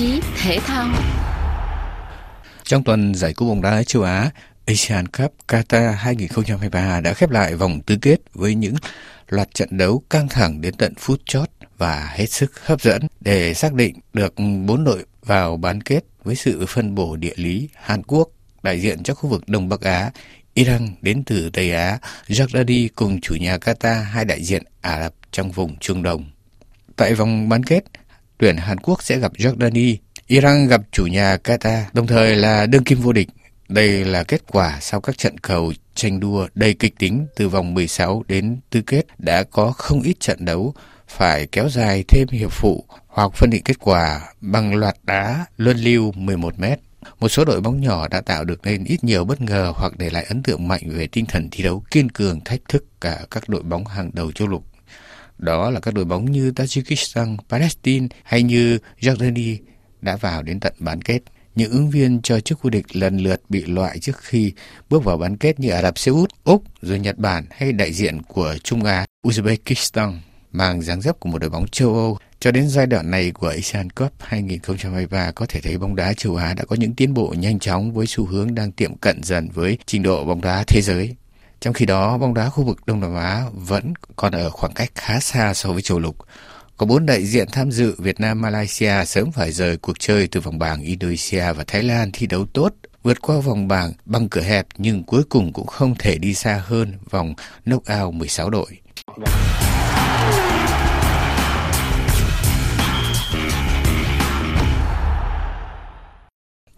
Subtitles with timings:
[0.00, 0.88] chí thể thao.
[2.64, 4.30] Trong tuần giải cúp bóng đá châu Á,
[4.66, 8.74] Asian Cup Qatar 2023 đã khép lại vòng tứ kết với những
[9.28, 11.48] loạt trận đấu căng thẳng đến tận phút chót
[11.78, 14.34] và hết sức hấp dẫn để xác định được
[14.66, 18.28] bốn đội vào bán kết với sự phân bổ địa lý Hàn Quốc
[18.62, 20.10] đại diện cho khu vực Đông Bắc Á,
[20.54, 21.98] Iran đến từ Tây Á,
[22.28, 26.24] Jordani cùng chủ nhà Qatar hai đại diện Ả Rập trong vùng Trung Đông.
[26.96, 27.84] Tại vòng bán kết,
[28.40, 32.84] tuyển Hàn Quốc sẽ gặp Jordani, Iran gặp chủ nhà Qatar, đồng thời là đương
[32.84, 33.28] kim vô địch.
[33.68, 37.74] Đây là kết quả sau các trận cầu tranh đua đầy kịch tính từ vòng
[37.74, 40.74] 16 đến tứ kết đã có không ít trận đấu
[41.08, 45.76] phải kéo dài thêm hiệp phụ hoặc phân định kết quả bằng loạt đá luân
[45.76, 46.78] lưu 11 mét.
[47.20, 50.10] Một số đội bóng nhỏ đã tạo được nên ít nhiều bất ngờ hoặc để
[50.10, 53.48] lại ấn tượng mạnh về tinh thần thi đấu kiên cường thách thức cả các
[53.48, 54.64] đội bóng hàng đầu châu lục.
[55.40, 59.56] Đó là các đội bóng như Tajikistan, Palestine hay như Jordani
[60.00, 61.18] đã vào đến tận bán kết.
[61.54, 64.52] Những ứng viên cho chức vô địch lần lượt bị loại trước khi
[64.90, 67.92] bước vào bán kết như Ả Rập Xê Út, Úc, rồi Nhật Bản hay đại
[67.92, 70.18] diện của Trung Á, Uzbekistan
[70.52, 72.18] mang dáng dấp của một đội bóng châu Âu.
[72.40, 76.36] Cho đến giai đoạn này của Asian Cup 2023 có thể thấy bóng đá châu
[76.36, 79.48] Á đã có những tiến bộ nhanh chóng với xu hướng đang tiệm cận dần
[79.48, 81.16] với trình độ bóng đá thế giới.
[81.60, 84.90] Trong khi đó, bóng đá khu vực Đông Nam Á vẫn còn ở khoảng cách
[84.94, 86.16] khá xa so với châu lục.
[86.76, 90.40] Có bốn đại diện tham dự Việt Nam Malaysia sớm phải rời cuộc chơi từ
[90.40, 94.40] vòng bảng Indonesia và Thái Lan thi đấu tốt, vượt qua vòng bảng bằng cửa
[94.40, 98.78] hẹp nhưng cuối cùng cũng không thể đi xa hơn vòng knockout 16 đội.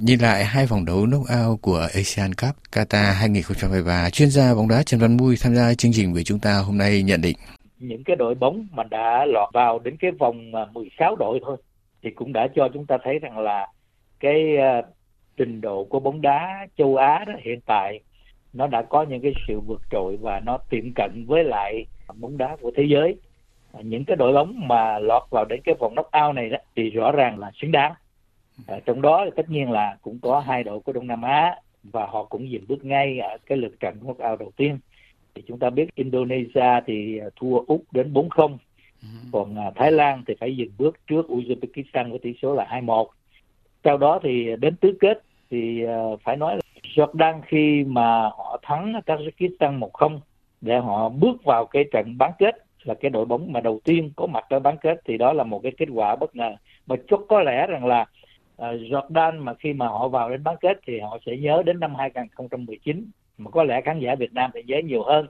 [0.00, 4.82] Nhìn lại hai vòng đấu knockout của Asian Cup Qatar 2023, chuyên gia bóng đá
[4.86, 7.36] Trần Văn Mui tham gia chương trình với chúng ta hôm nay nhận định.
[7.78, 11.56] Những cái đội bóng mà đã lọt vào đến cái vòng à, 16 đội thôi
[12.02, 13.66] thì cũng đã cho chúng ta thấy rằng là
[14.20, 14.84] cái uh,
[15.36, 18.00] trình độ của bóng đá châu Á đó hiện tại
[18.52, 21.86] nó đã có những cái sự vượt trội và nó tiệm cận với lại
[22.20, 23.16] bóng đá của thế giới.
[23.82, 27.12] Những cái đội bóng mà lọt vào đến cái vòng knockout này đó thì rõ
[27.12, 27.92] ràng là xứng đáng
[28.66, 32.06] à, trong đó tất nhiên là cũng có hai đội của Đông Nam Á và
[32.06, 34.78] họ cũng dừng bước ngay ở cái lượt trận knockout đầu tiên.
[35.34, 38.56] Thì chúng ta biết Indonesia thì thua Úc đến 4-0
[39.02, 39.08] ừ.
[39.32, 43.06] còn à, Thái Lan thì phải dừng bước trước Uzbekistan với tỷ số là 2-1
[43.84, 45.84] sau đó thì đến tứ kết thì
[46.24, 46.62] phải nói là
[46.94, 50.20] Jordan khi mà họ thắng Tajikistan 1-0
[50.60, 54.10] để họ bước vào cái trận bán kết là cái đội bóng mà đầu tiên
[54.16, 56.56] có mặt ở bán kết thì đó là một cái kết quả bất ngờ.
[56.86, 58.06] Mà chốt có lẽ rằng là
[58.58, 61.80] À, Jordan mà khi mà họ vào đến bán kết thì họ sẽ nhớ đến
[61.80, 65.26] năm 2019 mà có lẽ khán giả Việt Nam thì nhớ nhiều hơn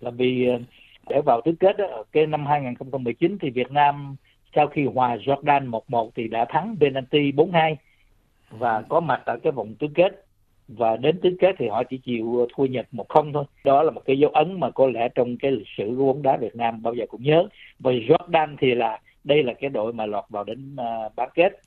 [0.00, 0.60] là vì uh,
[1.08, 4.16] để vào tứ kết đó, cái năm 2019 thì Việt Nam
[4.54, 7.76] sau khi hòa Jordan 1-1 thì đã thắng penalty 4-2
[8.50, 10.24] và có mặt ở cái vòng tứ kết
[10.68, 13.44] và đến tứ kết thì họ chỉ chịu ờ, thua Nhật một không thôi.
[13.64, 16.22] Đó là một cái dấu ấn mà có lẽ trong cái lịch sử của bóng
[16.22, 17.48] đá Việt Nam bao giờ cũng nhớ.
[17.78, 21.60] Và Jordan thì là đây là cái đội mà lọt vào đến uh, bán kết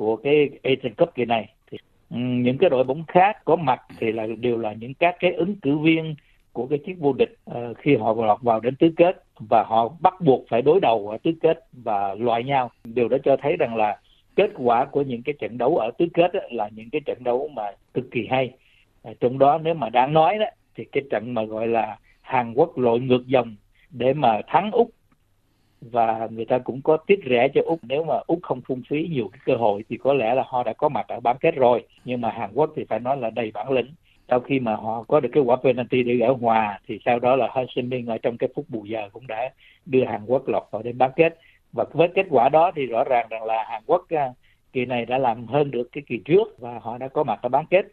[0.00, 1.52] của cái Asian Cup kỳ này.
[1.70, 1.78] Thì
[2.10, 5.32] ừ, những cái đội bóng khác có mặt thì là đều là những các cái
[5.32, 6.14] ứng cử viên
[6.52, 9.88] của cái chiếc vô địch uh, khi họ lọt vào đến tứ kết và họ
[10.00, 12.70] bắt buộc phải đối đầu ở tứ kết và loại nhau.
[12.84, 13.98] Điều đó cho thấy rằng là
[14.36, 17.18] kết quả của những cái trận đấu ở tứ kết đó, là những cái trận
[17.24, 17.62] đấu mà
[17.94, 18.52] cực kỳ hay.
[19.02, 22.54] À, trong đó nếu mà đáng nói đó thì cái trận mà gọi là Hàn
[22.54, 23.56] Quốc lội ngược dòng
[23.90, 24.90] để mà thắng Úc
[25.80, 27.78] và người ta cũng có tiết rẻ cho úc.
[27.82, 30.62] Nếu mà úc không phung phí nhiều cái cơ hội thì có lẽ là họ
[30.62, 31.84] đã có mặt ở bán kết rồi.
[32.04, 33.94] Nhưng mà hàn quốc thì phải nói là đầy bản lĩnh.
[34.28, 37.36] Sau khi mà họ có được cái quả penalty để gỡ hòa thì sau đó
[37.36, 39.50] là Ho Chi Minh ở trong cái phút bù giờ cũng đã
[39.86, 41.38] đưa Hàn Quốc lọt vào đến bán kết.
[41.72, 44.32] Và với kết quả đó thì rõ ràng rằng là Hàn Quốc à,
[44.72, 47.48] kỳ này đã làm hơn được cái kỳ trước và họ đã có mặt ở
[47.48, 47.86] bán kết.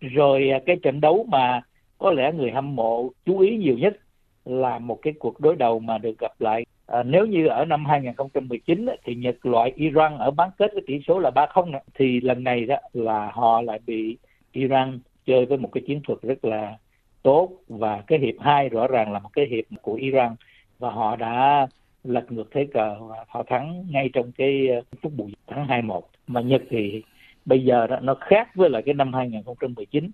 [0.00, 1.62] Rồi à, cái trận đấu mà
[1.98, 3.96] có lẽ người hâm mộ chú ý nhiều nhất
[4.44, 7.84] là một cái cuộc đối đầu mà được gặp lại À, nếu như ở năm
[7.84, 12.44] 2019 thì Nhật loại Iran ở bán kết với tỷ số là 3-0 thì lần
[12.44, 14.16] này đó là họ lại bị
[14.52, 16.76] Iran chơi với một cái chiến thuật rất là
[17.22, 20.36] tốt và cái hiệp hai rõ ràng là một cái hiệp của Iran.
[20.78, 21.66] Và họ đã
[22.04, 26.00] lật ngược thế cờ và họ thắng ngay trong cái ờ, phút bù thắng 2-1
[26.26, 27.02] mà Nhật thì
[27.44, 30.10] bây giờ đó, nó khác với lại cái năm 2019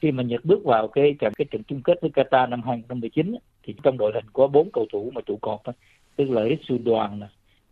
[0.00, 3.34] khi mà Nhật bước vào cái trận cái trận chung kết với Qatar năm 2019
[3.62, 5.60] thì trong đội hình có bốn cầu thủ mà trụ cột
[6.18, 7.20] tức là Ritsu Đoàn,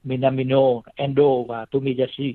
[0.05, 2.35] Minamino, Endo và Tomiyashi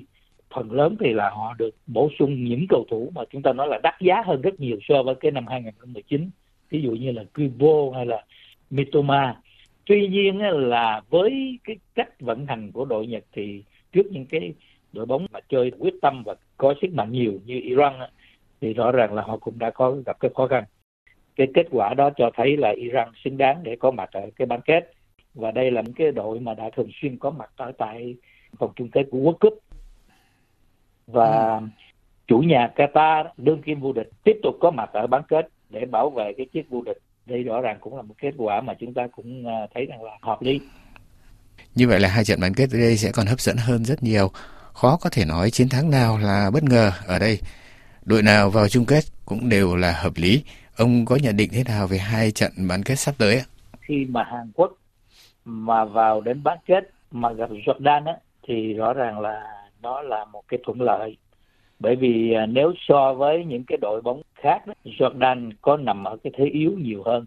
[0.54, 3.68] phần lớn thì là họ được bổ sung những cầu thủ mà chúng ta nói
[3.68, 6.30] là đắt giá hơn rất nhiều so với cái năm 2019
[6.70, 8.24] ví dụ như là Kubo hay là
[8.70, 9.36] Mitoma.
[9.86, 13.62] Tuy nhiên là với cái cách vận hành của đội Nhật thì
[13.92, 14.54] trước những cái
[14.92, 17.92] đội bóng mà chơi quyết tâm và có sức mạnh nhiều như Iran
[18.60, 20.64] thì rõ ràng là họ cũng đã có gặp cái khó khăn.
[21.36, 24.46] Cái kết quả đó cho thấy là Iran xứng đáng để có mặt ở cái
[24.46, 24.92] bán kết
[25.34, 28.16] và đây là những cái đội mà đã thường xuyên có mặt ở tại
[28.58, 29.58] vòng chung kết của World Cup.
[31.06, 31.66] Và ừ.
[32.26, 35.84] chủ nhà Qatar đương kim vô địch tiếp tục có mặt ở bán kết để
[35.84, 36.98] bảo vệ cái chiếc vô địch.
[37.26, 40.02] Đây rõ ràng cũng là một kết quả mà chúng ta cũng à, thấy rằng
[40.02, 40.60] là hợp lý.
[41.74, 44.02] Như vậy là hai trận bán kết ở đây sẽ còn hấp dẫn hơn rất
[44.02, 44.28] nhiều.
[44.72, 47.38] Khó có thể nói chiến thắng nào là bất ngờ ở đây.
[48.04, 50.42] Đội nào vào chung kết cũng đều là hợp lý.
[50.76, 53.42] Ông có nhận định thế nào về hai trận bán kết sắp tới
[53.92, 54.72] khi mà Hàn Quốc
[55.44, 60.24] mà vào đến bán kết mà gặp Jordan á thì rõ ràng là nó là
[60.24, 61.16] một cái thuận lợi
[61.78, 66.04] bởi vì à, nếu so với những cái đội bóng khác đó, Jordan có nằm
[66.04, 67.24] ở cái thế yếu nhiều hơn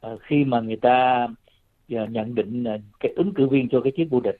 [0.00, 1.28] à, khi mà người ta
[1.90, 4.36] à, nhận định à, cái ứng cử viên cho cái chiếc vô địch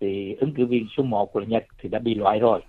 [0.00, 2.60] thì ứng cử viên số 1 là Nhật thì đã bị loại rồi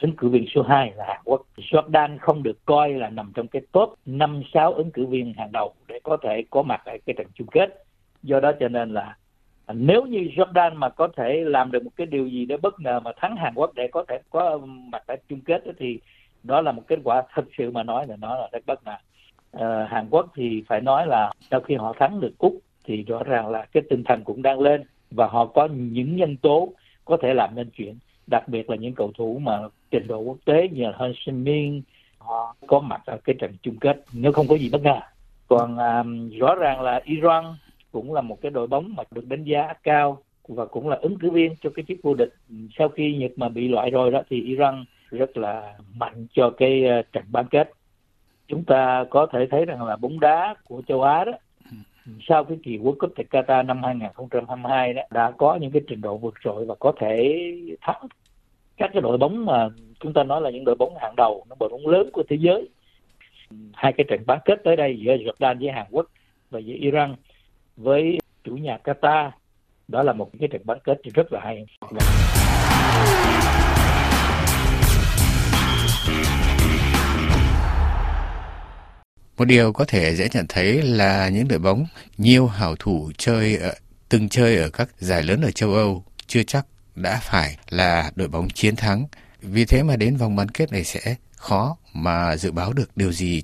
[0.00, 1.46] ứng cử viên số 2 là Hàn Quốc.
[1.56, 5.52] Jordan không được coi là nằm trong cái top 5 6 ứng cử viên hàng
[5.52, 7.84] đầu để có thể có mặt ở cái trận chung kết.
[8.22, 9.16] Do đó cho nên là
[9.72, 13.00] nếu như Jordan mà có thể làm được một cái điều gì để bất ngờ
[13.00, 15.98] mà thắng Hàn Quốc để có thể có mặt tại chung kết đó, thì
[16.42, 18.96] đó là một kết quả thật sự mà nói là nó là rất bất ngờ.
[19.52, 22.54] À, Hàn Quốc thì phải nói là sau khi họ thắng được Úc
[22.84, 26.36] thì rõ ràng là cái tinh thần cũng đang lên và họ có những nhân
[26.36, 26.72] tố
[27.04, 29.58] có thể làm nên chuyện đặc biệt là những cầu thủ mà
[29.90, 31.82] trình độ quốc tế như là Hân Sinh Miên
[32.18, 35.00] họ có mặt ở cái trận chung kết nếu không có gì bất ngờ
[35.48, 37.44] còn um, rõ ràng là Iran
[38.00, 41.18] cũng là một cái đội bóng mà được đánh giá cao và cũng là ứng
[41.18, 42.34] cử viên cho cái chiếc vô địch
[42.78, 46.84] sau khi Nhật mà bị loại rồi đó thì Iran rất là mạnh cho cái
[46.84, 47.70] ờ, trận bán kết
[48.48, 51.32] chúng ta có thể thấy rằng là bóng đá của châu Á đó
[52.28, 56.00] sau cái kỳ World Cup tại Qatar năm 2022 đó đã có những cái trình
[56.00, 57.38] độ vượt trội và có thể
[57.80, 58.06] thắng
[58.76, 59.68] các cái đội bóng mà
[60.00, 62.36] chúng ta nói là những đội bóng hàng đầu, những đội bóng lớn của thế
[62.40, 62.68] giới.
[63.74, 66.06] Hai cái trận bán kết tới đây giữa Jordan với Hàn Quốc
[66.50, 67.14] và giữa Iran
[67.78, 69.30] với chủ nhà Qatar
[69.88, 71.66] đó là một cái trận bán kết rất là hay.
[79.38, 81.84] Một điều có thể dễ nhận thấy là những đội bóng
[82.16, 83.74] nhiều hảo thủ chơi ở,
[84.08, 88.28] từng chơi ở các giải lớn ở châu Âu chưa chắc đã phải là đội
[88.28, 89.04] bóng chiến thắng.
[89.40, 93.12] Vì thế mà đến vòng bán kết này sẽ khó mà dự báo được điều
[93.12, 93.42] gì.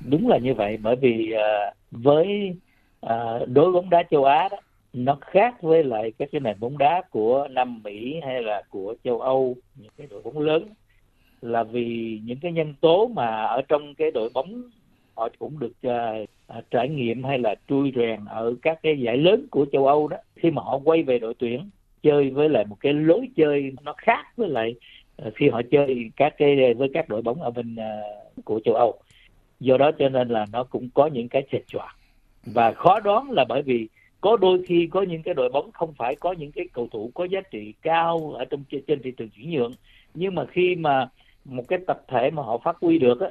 [0.00, 2.26] Đúng là như vậy bởi vì uh, với
[3.00, 4.56] à, đối bóng đá châu Á đó
[4.92, 8.94] nó khác với lại các cái nền bóng đá của Nam Mỹ hay là của
[9.04, 10.64] châu Âu những cái đội bóng lớn.
[11.42, 14.62] Là vì những cái nhân tố mà ở trong cái đội bóng
[15.14, 19.46] họ cũng được uh, trải nghiệm hay là trui rèn ở các cái giải lớn
[19.50, 20.16] của châu Âu đó.
[20.36, 21.70] Khi mà họ quay về đội tuyển
[22.02, 24.74] chơi với lại một cái lối chơi nó khác với lại
[25.26, 28.74] uh, khi họ chơi các cái với các đội bóng ở bên uh, của châu
[28.74, 28.98] Âu.
[29.60, 31.97] Do đó cho nên là nó cũng có những cái chệch choạc
[32.54, 33.88] và khó đoán là bởi vì
[34.20, 37.10] có đôi khi có những cái đội bóng không phải có những cái cầu thủ
[37.14, 39.72] có giá trị cao ở trong trên thị trường chuyển nhượng.
[40.14, 41.08] Nhưng mà khi mà
[41.44, 43.28] một cái tập thể mà họ phát huy được á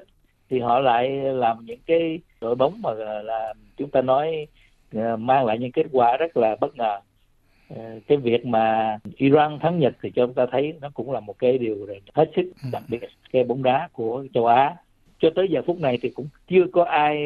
[0.49, 2.93] thì họ lại làm những cái đội bóng mà
[3.23, 4.47] là chúng ta nói
[4.93, 6.99] ờ, mang lại những kết quả rất là bất ngờ.
[7.75, 11.19] Ờ, cái việc mà Iran thắng Nhật thì cho chúng ta thấy nó cũng là
[11.19, 12.69] một cái điều hết sức ừ.
[12.71, 12.99] đặc biệt
[13.31, 14.75] cái bóng đá của châu Á
[15.19, 17.17] cho tới giờ phút này thì cũng chưa có ai,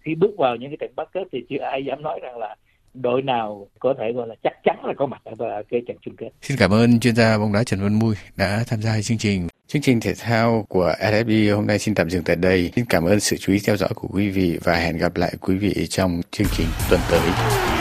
[0.00, 2.56] khi bước vào những cái trận bán kết thì chưa ai dám nói rằng là
[2.94, 6.16] đội nào có thể gọi là chắc chắn là có mặt ở cái trận chung
[6.16, 6.30] kết.
[6.42, 9.48] Xin cảm ơn chuyên gia bóng đá Trần Văn Mui đã tham gia chương trình.
[9.66, 12.70] Chương trình thể thao của SFB hôm nay xin tạm dừng tại đây.
[12.76, 15.32] Xin cảm ơn sự chú ý theo dõi của quý vị và hẹn gặp lại
[15.40, 17.77] quý vị trong chương trình tuần tới.